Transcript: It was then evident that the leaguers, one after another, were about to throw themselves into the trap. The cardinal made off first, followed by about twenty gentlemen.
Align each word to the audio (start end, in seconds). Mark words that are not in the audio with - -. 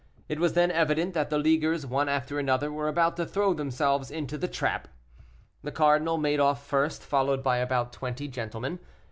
It 0.27 0.39
was 0.39 0.53
then 0.53 0.71
evident 0.71 1.13
that 1.13 1.29
the 1.29 1.37
leaguers, 1.37 1.85
one 1.85 2.09
after 2.09 2.39
another, 2.39 2.71
were 2.73 2.87
about 2.87 3.17
to 3.17 3.25
throw 3.27 3.53
themselves 3.53 4.09
into 4.09 4.35
the 4.35 4.47
trap. 4.47 4.87
The 5.61 5.71
cardinal 5.71 6.17
made 6.17 6.39
off 6.39 6.65
first, 6.65 7.03
followed 7.03 7.43
by 7.43 7.57
about 7.57 7.93
twenty 7.93 8.27
gentlemen. 8.27 8.79